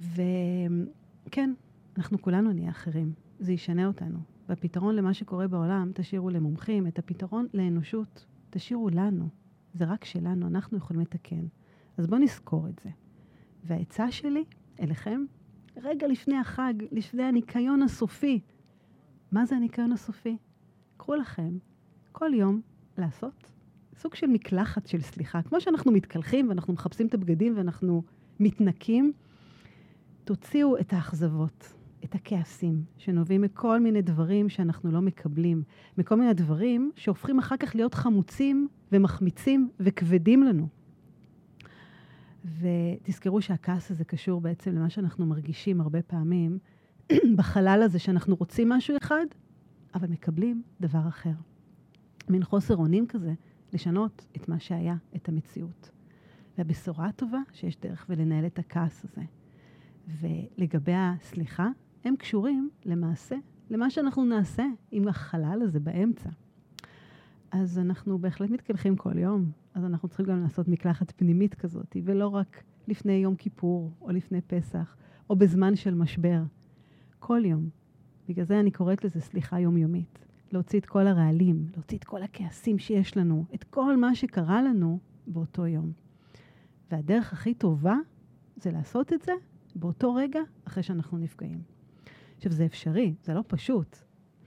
[0.00, 1.52] וכן,
[1.96, 3.12] אנחנו כולנו נהיה אחרים.
[3.38, 4.18] זה ישנה אותנו.
[4.48, 9.28] והפתרון למה שקורה בעולם, תשאירו למומחים, את הפתרון לאנושות, תשאירו לנו.
[9.74, 11.46] זה רק שלנו, אנחנו יכולים לתקן.
[11.96, 12.90] אז בואו נזכור את זה.
[13.64, 14.44] והעצה שלי
[14.80, 15.24] אליכם,
[15.76, 18.40] רגע לפני החג, לפני הניקיון הסופי.
[19.32, 20.36] מה זה הניקיון הסופי?
[20.96, 21.58] קחו לכם
[22.12, 22.60] כל יום
[22.98, 23.52] לעשות
[24.00, 25.42] סוג של מקלחת של סליחה.
[25.42, 28.02] כמו שאנחנו מתקלחים ואנחנו מחפשים את הבגדים ואנחנו
[28.40, 29.12] מתנקים,
[30.24, 31.72] תוציאו את האכזבות,
[32.04, 35.62] את הכעסים, שנובעים מכל מיני דברים שאנחנו לא מקבלים,
[35.98, 40.68] מכל מיני דברים שהופכים אחר כך להיות חמוצים ומחמיצים וכבדים לנו.
[42.60, 46.58] ותזכרו שהכעס הזה קשור בעצם למה שאנחנו מרגישים הרבה פעמים
[47.36, 49.26] בחלל הזה, שאנחנו רוצים משהו אחד,
[49.94, 51.34] אבל מקבלים דבר אחר.
[52.28, 53.34] מין חוסר אונים כזה,
[53.74, 55.90] לשנות את מה שהיה, את המציאות.
[56.58, 59.22] והבשורה הטובה, שיש דרך ולנהל את הכעס הזה.
[60.20, 61.68] ולגבי הסליחה,
[62.04, 63.36] הם קשורים למעשה
[63.70, 66.30] למה שאנחנו נעשה עם החלל הזה באמצע.
[67.50, 72.28] אז אנחנו בהחלט מתקלחים כל יום, אז אנחנו צריכים גם לעשות מקלחת פנימית כזאת, ולא
[72.28, 74.96] רק לפני יום כיפור, או לפני פסח,
[75.30, 76.42] או בזמן של משבר.
[77.18, 77.68] כל יום.
[78.28, 80.29] בגלל זה אני קוראת לזה סליחה יומיומית.
[80.52, 84.98] להוציא את כל הרעלים, להוציא את כל הכעסים שיש לנו, את כל מה שקרה לנו
[85.26, 85.92] באותו יום.
[86.90, 87.96] והדרך הכי טובה
[88.56, 89.32] זה לעשות את זה
[89.74, 91.62] באותו רגע אחרי שאנחנו נפגעים.
[92.36, 93.96] עכשיו, זה אפשרי, זה לא פשוט,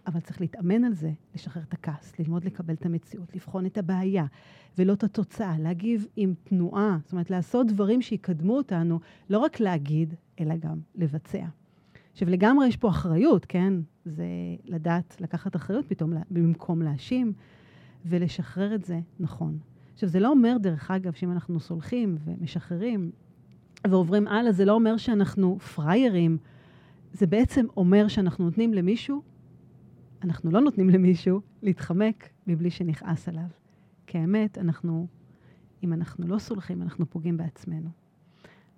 [0.07, 4.25] אבל צריך להתאמן על זה, לשחרר את הכעס, ללמוד לקבל את המציאות, לבחון את הבעיה,
[4.77, 10.13] ולא את התוצאה, להגיב עם תנועה, זאת אומרת, לעשות דברים שיקדמו אותנו, לא רק להגיד,
[10.39, 11.45] אלא גם לבצע.
[12.13, 13.73] עכשיו, לגמרי יש פה אחריות, כן?
[14.05, 14.25] זה
[14.65, 17.33] לדעת לקחת אחריות פתאום במקום להאשים,
[18.05, 19.57] ולשחרר את זה נכון.
[19.93, 23.11] עכשיו, זה לא אומר, דרך אגב, שאם אנחנו סולחים ומשחררים,
[23.87, 26.37] ועוברים הלאה, זה לא אומר שאנחנו פריירים,
[27.13, 29.21] זה בעצם אומר שאנחנו נותנים למישהו,
[30.23, 33.47] אנחנו לא נותנים למישהו להתחמק מבלי שנכעס עליו.
[34.07, 35.07] כי האמת, אנחנו,
[35.83, 38.02] אם אנחנו לא סולחים, אנחנו פוגעים בעצמנו.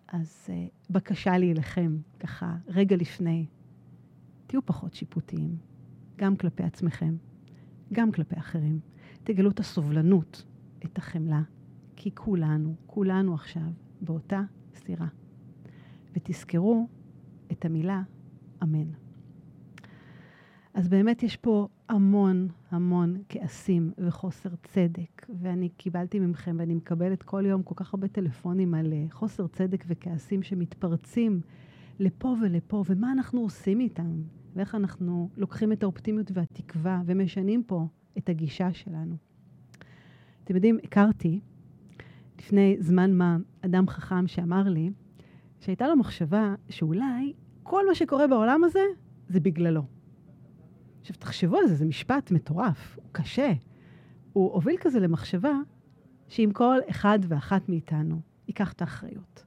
[0.07, 3.45] אז uh, בקשה אליכם, ככה, רגע לפני,
[4.47, 5.57] תהיו פחות שיפוטיים,
[6.15, 7.15] גם כלפי עצמכם,
[7.93, 8.79] גם כלפי אחרים.
[9.23, 10.45] תגלו את הסובלנות,
[10.85, 11.41] את החמלה,
[11.95, 14.41] כי כולנו, כולנו עכשיו באותה
[14.75, 15.07] סירה.
[16.13, 16.87] ותזכרו
[17.51, 18.01] את המילה
[18.63, 18.87] אמן.
[20.73, 27.43] אז באמת יש פה המון המון כעסים וחוסר צדק, ואני קיבלתי ממכם ואני מקבלת כל
[27.45, 31.41] יום כל כך הרבה טלפונים על אה, חוסר צדק וכעסים שמתפרצים
[31.99, 34.21] לפה ולפה, ומה אנחנו עושים איתם,
[34.55, 39.15] ואיך אנחנו לוקחים את האופטימיות והתקווה ומשנים פה את הגישה שלנו.
[40.43, 41.39] אתם יודעים, הכרתי
[42.39, 44.89] לפני זמן מה אדם חכם שאמר לי
[45.59, 48.83] שהייתה לו מחשבה שאולי כל מה שקורה בעולם הזה
[49.29, 49.94] זה בגללו.
[51.05, 53.53] עכשיו, תחשבו על זה, זה משפט מטורף, הוא קשה.
[54.33, 55.53] הוא הוביל כזה למחשבה
[56.27, 59.43] שאם כל אחד ואחת מאיתנו ייקח את האחריות.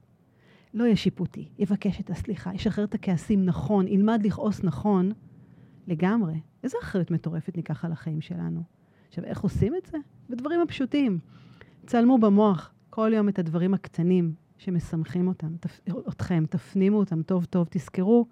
[0.73, 5.11] לא יהיה שיפוטי, יבקש את הסליחה, ישחרר את הכעסים נכון, ילמד לכעוס נכון,
[5.87, 6.39] לגמרי.
[6.63, 8.63] איזו אחריות מטורפת ניקח על החיים שלנו.
[9.07, 9.97] עכשיו, איך עושים את זה?
[10.29, 11.19] בדברים הפשוטים.
[11.85, 15.79] צלמו במוח כל יום את הדברים הקטנים שמשמחים אותם, תפ...
[16.09, 18.25] אתכם, תפנימו אותם טוב טוב, תזכרו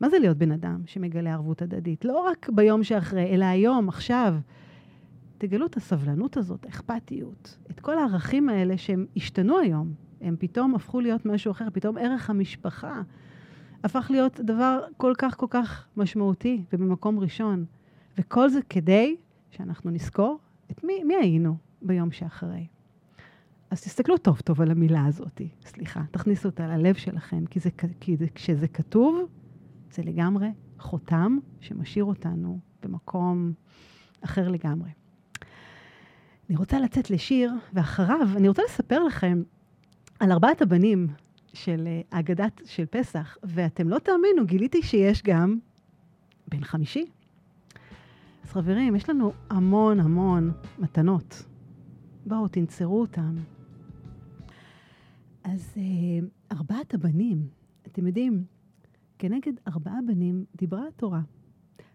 [0.00, 2.04] מה זה להיות בן אדם שמגלה ערבות הדדית.
[2.04, 4.34] לא רק ביום שאחרי, אלא היום, עכשיו.
[5.38, 9.94] תגלו את הסבלנות הזאת, האכפתיות, את כל הערכים האלה שהם השתנו היום.
[10.20, 13.02] הם פתאום הפכו להיות משהו אחר, פתאום ערך המשפחה
[13.84, 17.64] הפך להיות דבר כל כך כל כך משמעותי ובמקום ראשון.
[18.18, 19.16] וכל זה כדי
[19.50, 20.38] שאנחנו נזכור
[20.70, 22.66] את מי, מי היינו ביום שאחרי.
[23.70, 28.16] אז תסתכלו טוב טוב על המילה הזאת, סליחה, תכניסו אותה ללב שלכם, כי, זה, כי
[28.16, 29.28] זה, כשזה כתוב,
[29.96, 33.52] זה לגמרי חותם שמשאיר אותנו במקום
[34.20, 34.90] אחר לגמרי.
[36.48, 39.42] אני רוצה לצאת לשיר, ואחריו אני רוצה לספר לכם
[40.20, 41.08] על ארבעת הבנים
[41.52, 45.58] של אגדת של פסח, ואתם לא תאמינו, גיליתי שיש גם
[46.48, 47.06] בן חמישי.
[48.44, 51.42] אז חברים, יש לנו המון המון מתנות.
[52.26, 53.34] בואו, תנצרו אותם.
[55.44, 57.48] אז אה, ארבעת הבנים,
[57.86, 58.44] אתם יודעים,
[59.18, 61.20] כנגד ארבעה בנים דיברה התורה.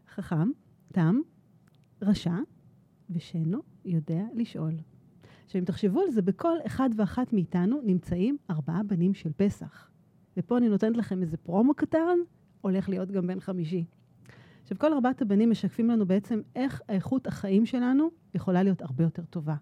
[0.10, 0.50] חכם,
[0.92, 1.20] תם,
[2.02, 2.36] רשע,
[3.10, 4.74] ושאינו יודע לשאול.
[5.46, 9.90] עכשיו, אם תחשבו על זה, בכל אחד ואחת מאיתנו נמצאים ארבעה בנים של פסח.
[10.38, 12.18] ופה אני נותנת לכם איזה פרומו קטן,
[12.62, 13.86] הולך להיות גם בן חמישי.
[14.64, 19.24] עכשיו, כל ארבעת הבנים משקפים לנו בעצם איך האיכות החיים שלנו יכולה להיות הרבה יותר
[19.26, 19.56] טובה.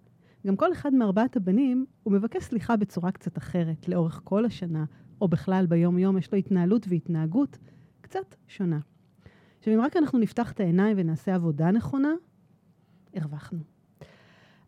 [0.47, 4.85] גם כל אחד מארבעת הבנים, הוא מבקש סליחה בצורה קצת אחרת, לאורך כל השנה,
[5.21, 7.57] או בכלל ביום-יום, יש לו התנהלות והתנהגות
[8.01, 8.79] קצת שונה.
[9.59, 12.13] עכשיו, אם רק אנחנו נפתח את העיניים ונעשה עבודה נכונה,
[13.15, 13.59] הרווחנו.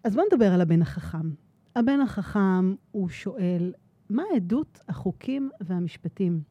[0.04, 1.32] אז בואו נדבר על הבן החכם.
[1.76, 3.74] הבן החכם, הוא שואל,
[4.10, 6.42] מה עדות החוקים והמשפטים?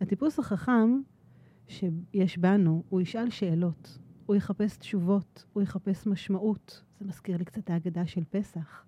[0.00, 1.00] הטיפוס החכם
[1.68, 6.84] שיש בנו, הוא ישאל שאלות, הוא יחפש תשובות, הוא יחפש משמעות.
[7.00, 8.84] זה מזכיר לי קצת ההגדה של פסח.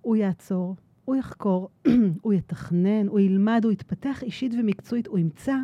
[0.00, 1.68] הוא יעצור, הוא יחקור,
[2.22, 5.56] הוא יתכנן, הוא ילמד, הוא יתפתח אישית ומקצועית, הוא ימצא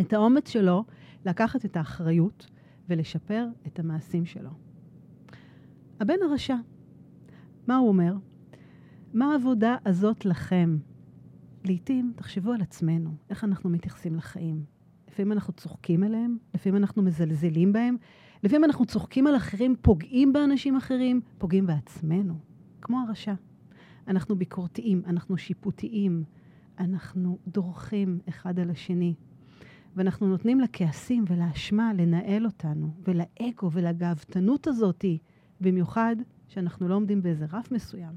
[0.00, 0.84] את האומץ שלו
[1.24, 2.50] לקחת את האחריות
[2.88, 4.50] ולשפר את המעשים שלו.
[6.00, 6.56] הבן הרשע,
[7.66, 8.14] מה הוא אומר?
[9.14, 10.78] מה העבודה הזאת לכם?
[11.64, 14.64] לעתים, תחשבו על עצמנו, איך אנחנו מתייחסים לחיים.
[15.08, 17.96] לפעמים אנחנו צוחקים עליהם, לפעמים אנחנו מזלזלים בהם,
[18.42, 22.34] לפעמים אנחנו צוחקים על אחרים, פוגעים באנשים אחרים, פוגעים בעצמנו,
[22.82, 23.34] כמו הרשע.
[24.08, 26.24] אנחנו ביקורתיים, אנחנו שיפוטיים,
[26.78, 29.14] אנחנו דורכים אחד על השני,
[29.96, 35.18] ואנחנו נותנים לכעסים ולאשמה לנהל אותנו, ולאגו ולגאוותנות הזאתי,
[35.60, 36.16] במיוחד
[36.48, 38.12] שאנחנו לא עומדים באיזה רף מסוים.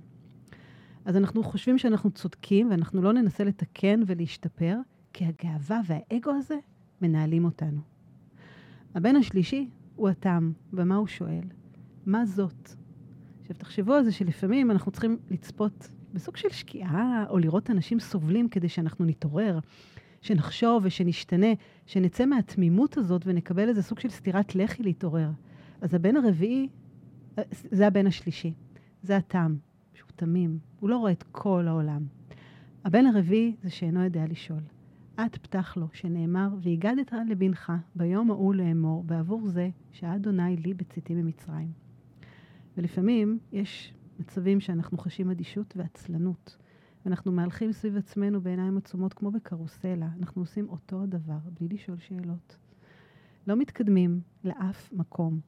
[1.06, 4.78] אז אנחנו חושבים שאנחנו צודקים ואנחנו לא ננסה לתקן ולהשתפר,
[5.13, 6.56] כי הגאווה והאגו הזה
[7.02, 7.82] מנהלים אותנו.
[8.95, 11.43] הבן השלישי הוא התם, ומה הוא שואל?
[12.06, 12.75] מה זאת?
[13.49, 18.49] עכשיו, תחשבו על זה שלפעמים אנחנו צריכים לצפות בסוג של שקיעה, או לראות אנשים סובלים
[18.49, 19.59] כדי שאנחנו נתעורר,
[20.21, 21.47] שנחשוב ושנשתנה,
[21.85, 25.29] שנצא מהתמימות הזאת ונקבל איזה סוג של סטירת לחי להתעורר.
[25.81, 26.67] אז הבן הרביעי
[27.51, 28.53] זה הבן השלישי,
[29.03, 29.55] זה התם,
[29.93, 32.05] שהוא תמים, הוא לא רואה את כל העולם.
[32.85, 34.62] הבן הרביעי זה שאינו יודע לשאול.
[35.25, 41.88] את פתח לו, שנאמר, והגדת לבנך ביום ההוא לאמור, בעבור זה שאדוני לי בצאתי ממצרים.
[42.80, 46.58] ולפעמים יש מצבים שאנחנו חשים אדישות ועצלנות,
[47.06, 50.10] ואנחנו מהלכים סביב עצמנו בעיניים עצומות כמו בקרוסלה.
[50.20, 52.58] אנחנו עושים אותו הדבר, בלי לשאול שאלות.
[53.48, 55.39] לא מתקדמים לאף מקום.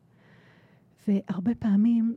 [1.08, 2.15] והרבה פעמים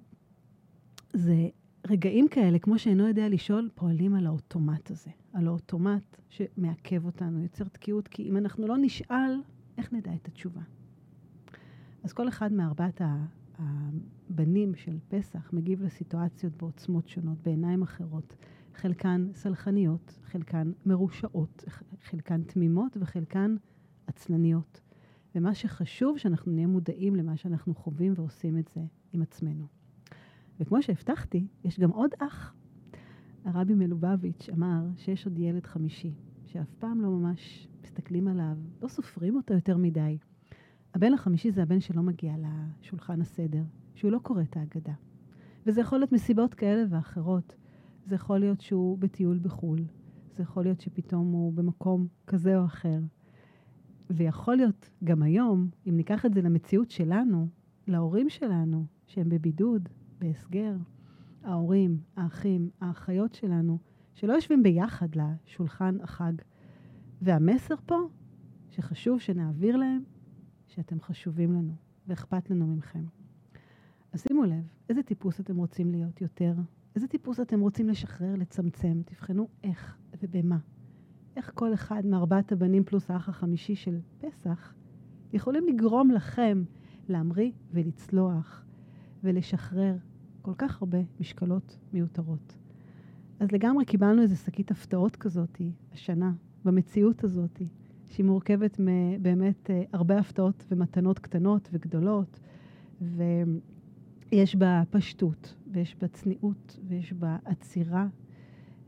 [1.13, 1.49] זה
[1.87, 5.11] רגעים כאלה, כמו שאינו יודע לשאול, פועלים על האוטומט הזה.
[5.33, 9.41] על האוטומט שמעכב אותנו, יוצר תקיעות, כי אם אנחנו לא נשאל,
[9.79, 10.63] איך נדע את התשובה?
[12.03, 13.01] אז כל אחד מארבעת
[13.59, 18.37] הבנים של פסח מגיב לסיטואציות בעוצמות שונות, בעיניים אחרות.
[18.75, 21.65] חלקן סלחניות, חלקן מרושעות,
[22.03, 23.57] חלקן תמימות וחלקן
[24.07, 24.81] עצלניות.
[25.35, 28.81] ומה שחשוב, שאנחנו נהיה מודעים למה שאנחנו חווים ועושים את זה
[29.13, 29.67] עם עצמנו.
[30.61, 32.55] וכמו שהבטחתי, יש גם עוד אח.
[33.45, 36.15] הרבי מלובביץ' אמר שיש עוד ילד חמישי,
[36.47, 40.19] שאף פעם לא ממש מסתכלים עליו, לא סופרים אותו יותר מדי.
[40.95, 42.35] הבן החמישי זה הבן שלא מגיע
[42.81, 43.63] לשולחן הסדר,
[43.95, 44.93] שהוא לא קורא את ההגדה.
[45.67, 47.57] וזה יכול להיות מסיבות כאלה ואחרות.
[48.07, 49.81] זה יכול להיות שהוא בטיול בחו"ל,
[50.33, 52.99] זה יכול להיות שפתאום הוא במקום כזה או אחר.
[54.11, 57.49] ויכול להיות גם היום, אם ניקח את זה למציאות שלנו,
[57.87, 60.77] להורים שלנו, שהם בבידוד, בהסגר,
[61.43, 63.79] ההורים, האחים, האחיות שלנו,
[64.15, 66.33] שלא יושבים ביחד לשולחן החג.
[67.23, 67.97] והמסר פה,
[68.71, 70.03] שחשוב שנעביר להם,
[70.69, 71.75] שאתם חשובים לנו
[72.07, 73.05] ואכפת לנו מכם.
[74.13, 76.55] אז שימו לב, איזה טיפוס אתם רוצים להיות יותר?
[76.97, 79.01] איזה טיפוס אתם רוצים לשחרר, לצמצם?
[79.05, 80.59] תבחנו איך ובמה.
[81.37, 84.75] איך כל אחד מארבעת הבנים פלוס האח החמישי של פסח
[85.33, 86.65] יכולים לגרום לכם
[87.09, 88.65] להמריא ולצלוח
[89.23, 89.97] ולשחרר
[90.43, 92.57] כל כך הרבה משקלות מיותרות.
[93.41, 95.61] אז לגמרי קיבלנו איזה שקית הפתעות כזאת
[95.93, 96.33] השנה,
[96.65, 97.63] במציאות הזאת,
[98.15, 102.41] שהיא מורכבת מבאמת אה, הרבה הפתעות ומתנות קטנות וגדולות,
[103.01, 108.07] ויש בה פשטות, ויש בה צניעות, ויש בה עצירה,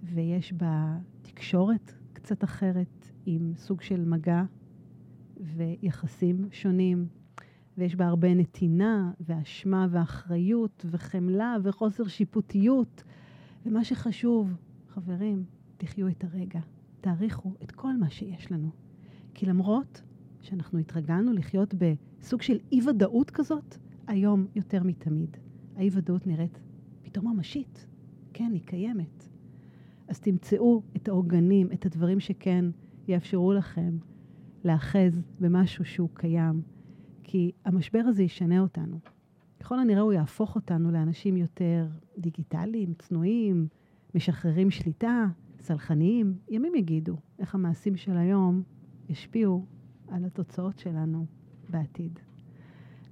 [0.03, 4.43] ויש בה תקשורת קצת אחרת, עם סוג של מגע
[5.41, 7.07] ויחסים שונים,
[7.79, 13.05] ויש בה הרבה נתינה, ואשמה, ואחריות, וחמלה, וחוסר שיפוטיות.
[13.67, 14.57] ומה שחשוב,
[14.89, 15.45] חברים,
[15.77, 16.61] תחיו את הרגע.
[17.01, 18.86] תעריכו את כל מה שיש לנו.
[19.37, 20.03] כי למרות
[20.41, 25.37] שאנחנו התרגלנו לחיות בסוג של אי-ודאות כזאת, היום יותר מתמיד.
[25.77, 26.61] האי-ודאות נראית
[27.03, 27.87] פתאום ממשית.
[28.33, 29.29] כן, היא קיימת.
[30.09, 32.65] אז תמצאו את העוגנים, את הדברים שכן
[33.09, 33.99] יאפשרו לכם
[34.65, 36.63] להאחז במשהו שהוא קיים,
[37.23, 38.99] כי המשבר הזה ישנה אותנו.
[39.61, 43.69] ככל הנראה הוא יהפוך אותנו לאנשים יותר דיגיטליים, צנועים,
[44.15, 45.27] משחררים שליטה,
[45.61, 46.39] סלחניים.
[46.49, 48.63] ימים יגידו איך המעשים של היום
[49.09, 49.67] ישפיעו
[50.09, 51.27] על התוצאות שלנו
[51.71, 52.19] בעתיד.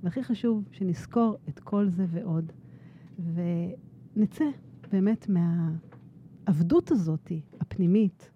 [0.02, 2.52] והכי חשוב שנזכור את כל זה ועוד,
[3.18, 4.44] ונצא
[4.92, 8.30] באמת מהעבדות הזאת, הפנימית,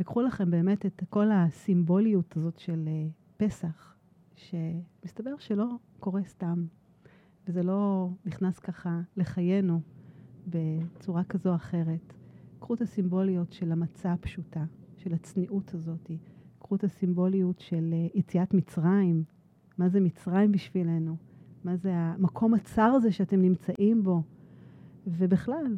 [0.00, 3.94] וקחו לכם באמת את כל הסימבוליות הזאת של uh, פסח,
[4.34, 5.66] שמסתבר שלא
[6.00, 6.64] קורה סתם,
[7.48, 9.80] וזה לא נכנס ככה לחיינו
[10.46, 12.12] בצורה כזו או אחרת.
[12.58, 14.64] קחו את הסימבוליות של המצה הפשוטה,
[14.96, 16.10] של הצניעות הזאת.
[16.70, 19.24] קחו את הסימבוליות של uh, יציאת מצרים.
[19.78, 21.16] מה זה מצרים בשבילנו?
[21.64, 24.22] מה זה המקום הצר הזה שאתם נמצאים בו?
[25.06, 25.76] ובכלל,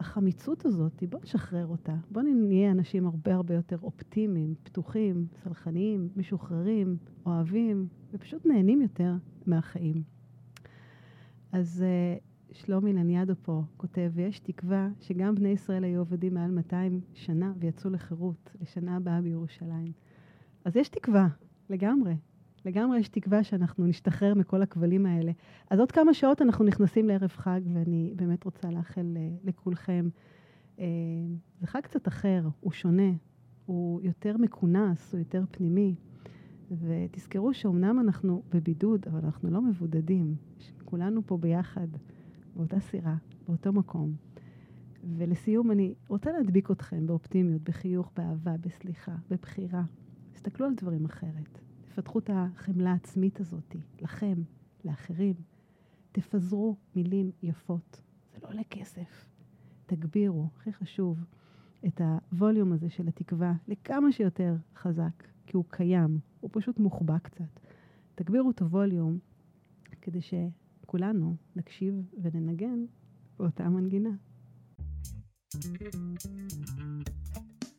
[0.00, 1.94] החמיצות הזאת, בואו נשחרר אותה.
[2.10, 9.14] בואו נהיה אנשים הרבה הרבה יותר אופטימיים, פתוחים, סלחניים, משוחררים, אוהבים, ופשוט נהנים יותר
[9.46, 10.02] מהחיים.
[11.52, 17.00] אז uh, שלומי לניאדו פה כותב, ויש תקווה שגם בני ישראל היו עובדים מעל 200
[17.14, 20.03] שנה ויצאו לחירות לשנה הבאה בירושלים.
[20.64, 21.28] אז יש תקווה,
[21.70, 22.16] לגמרי.
[22.64, 25.32] לגמרי יש תקווה שאנחנו נשתחרר מכל הכבלים האלה.
[25.70, 30.08] אז עוד כמה שעות אנחנו נכנסים לערב חג, ואני באמת רוצה לאחל uh, לכולכם.
[30.76, 30.80] Uh,
[31.60, 33.12] זה חג קצת אחר, הוא שונה,
[33.66, 35.94] הוא יותר מכונס, הוא יותר פנימי.
[36.70, 40.34] ותזכרו שאומנם אנחנו בבידוד, אבל אנחנו לא מבודדים.
[40.84, 41.88] כולנו פה ביחד,
[42.56, 43.16] באותה סירה,
[43.48, 44.14] באותו מקום.
[45.16, 49.82] ולסיום, אני רוצה להדביק אתכם באופטימיות, בחיוך, באהבה, בסליחה, בבחירה.
[50.44, 51.58] תסתכלו על דברים אחרת.
[51.88, 54.42] תפתחו את החמלה העצמית הזאת, לכם,
[54.84, 55.34] לאחרים.
[56.12, 58.02] תפזרו מילים יפות.
[58.32, 59.28] זה לא עולה כסף.
[59.86, 61.24] תגבירו, הכי חשוב,
[61.86, 67.60] את הווליום הזה של התקווה לכמה שיותר חזק, כי הוא קיים, הוא פשוט מוחבא קצת.
[68.14, 69.18] תגבירו את הווליום
[70.02, 72.84] כדי שכולנו נקשיב וננגן
[73.38, 74.10] באותה מנגינה.